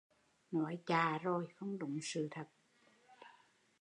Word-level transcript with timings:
Nói 0.51 0.77
chạ 0.85 1.17
rồi, 1.23 1.47
không 1.55 1.79
đúng 1.79 1.99
sự 2.03 2.27
thật 2.31 2.47